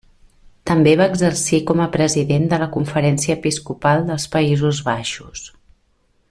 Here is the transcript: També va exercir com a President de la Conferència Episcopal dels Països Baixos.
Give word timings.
També 0.69 0.93
va 1.01 1.05
exercir 1.11 1.59
com 1.71 1.83
a 1.83 1.87
President 1.97 2.47
de 2.53 2.59
la 2.63 2.69
Conferència 2.77 3.37
Episcopal 3.41 4.03
dels 4.09 4.27
Països 4.37 4.81
Baixos. 4.93 5.47